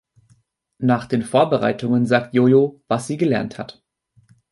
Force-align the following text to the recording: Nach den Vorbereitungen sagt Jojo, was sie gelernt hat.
Nach 0.79 1.05
den 1.05 1.21
Vorbereitungen 1.21 2.07
sagt 2.07 2.33
Jojo, 2.33 2.81
was 2.87 3.05
sie 3.05 3.17
gelernt 3.17 3.59
hat. 3.59 3.83